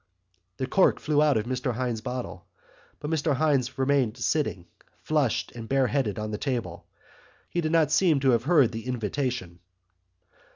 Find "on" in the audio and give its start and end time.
6.17-6.31